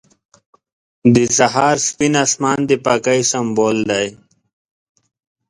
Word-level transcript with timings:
•د 1.15 1.17
سهار 1.37 1.75
سپین 1.87 2.13
آسمان 2.23 2.59
د 2.69 2.71
پاکۍ 2.85 3.21
سمبول 3.31 3.77
دی. 3.89 4.07